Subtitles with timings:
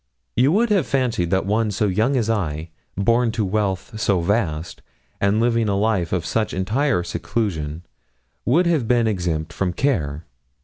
[0.35, 4.81] You would have fancied that one so young as I, born to wealth so vast,
[5.19, 7.85] and living a life of such entire seclusion,
[8.43, 10.25] would have been exempt from care.